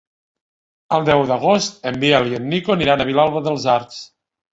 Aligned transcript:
El 0.95 1.03
deu 1.09 1.19
d'agost 1.31 1.77
en 1.91 1.99
Biel 2.03 2.25
i 2.31 2.39
en 2.39 2.47
Nico 2.53 2.73
aniran 2.77 3.05
a 3.05 3.07
Vilalba 3.11 3.43
dels 3.49 3.69
Arcs. 3.75 4.01